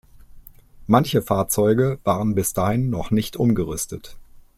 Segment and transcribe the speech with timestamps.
[0.87, 4.17] Manche Fahrzeuge waren bis dahin noch nicht umgerüstet.